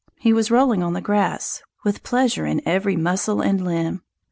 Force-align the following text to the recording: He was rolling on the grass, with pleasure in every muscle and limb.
He 0.17 0.33
was 0.33 0.49
rolling 0.49 0.81
on 0.81 0.93
the 0.93 0.99
grass, 0.99 1.61
with 1.83 2.01
pleasure 2.01 2.47
in 2.47 2.67
every 2.67 2.95
muscle 2.95 3.39
and 3.41 3.63
limb. 3.63 4.01